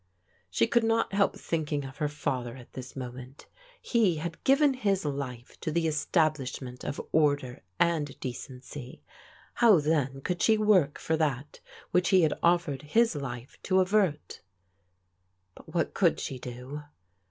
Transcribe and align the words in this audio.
'* 0.29 0.39
She 0.49 0.65
could 0.65 0.83
not 0.83 1.13
help 1.13 1.35
thinking 1.37 1.85
of 1.85 1.97
her 1.97 2.07
father 2.07 2.55
at 2.55 2.73
this 2.73 2.95
mo 2.95 3.11
ment. 3.11 3.45
He 3.83 4.15
had 4.15 4.43
given 4.43 4.73
his 4.73 5.05
life 5.05 5.59
to 5.59 5.71
the 5.71 5.85
establishment 5.87 6.83
of 6.83 6.99
order 7.11 7.61
and 7.79 8.19
decency. 8.19 9.03
How, 9.53 9.79
then, 9.79 10.21
could 10.21 10.41
she 10.41 10.57
work 10.57 10.97
for 10.97 11.15
that 11.17 11.59
which 11.91 12.09
he 12.09 12.23
had 12.23 12.33
offered 12.41 12.81
his 12.81 13.15
life 13.15 13.59
to 13.61 13.79
avert? 13.79 14.41
But 15.53 15.71
what 15.75 15.93
could 15.93 16.19
she 16.19 16.39
do 16.39 16.81